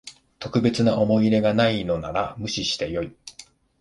[0.39, 3.15] 特別な思い入れがないのなら無視してよい